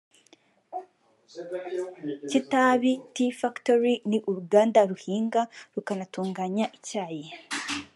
Kitabi 2.31 2.93
Tea 3.13 3.33
Factory 3.39 3.95
ni 4.09 4.17
uruganda 4.29 4.79
ruhinga 4.89 5.41
rukanatunganya 5.73 6.65
icyayi 6.77 7.25